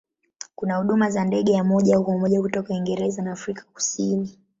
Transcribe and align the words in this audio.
Kuna 0.55 0.75
huduma 0.77 1.09
za 1.09 1.25
ndege 1.25 1.51
ya 1.51 1.63
moja 1.63 1.99
kwa 1.99 2.17
moja 2.17 2.41
kutoka 2.41 2.73
Uingereza 2.73 3.21
na 3.21 3.31
Afrika 3.31 3.61
ya 3.61 3.71
Kusini. 3.73 4.37